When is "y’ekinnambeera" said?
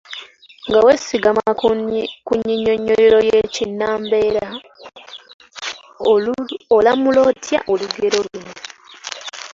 3.29-4.45